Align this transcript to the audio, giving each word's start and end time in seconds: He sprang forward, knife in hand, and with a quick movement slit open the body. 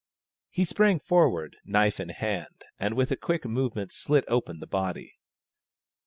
He 0.49 0.65
sprang 0.65 0.97
forward, 0.97 1.57
knife 1.63 1.99
in 1.99 2.09
hand, 2.09 2.63
and 2.79 2.95
with 2.95 3.11
a 3.11 3.15
quick 3.15 3.45
movement 3.45 3.91
slit 3.91 4.25
open 4.27 4.59
the 4.59 4.65
body. 4.65 5.19